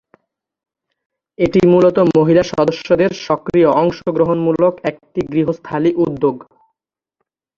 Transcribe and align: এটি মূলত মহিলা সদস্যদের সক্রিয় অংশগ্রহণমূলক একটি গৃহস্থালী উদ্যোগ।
এটি 1.39 1.59
মূলত 1.67 1.97
মহিলা 2.17 2.43
সদস্যদের 2.51 3.11
সক্রিয় 3.27 3.69
অংশগ্রহণমূলক 3.81 4.73
একটি 4.83 5.19
গৃহস্থালী 5.31 5.91
উদ্যোগ। 6.03 6.35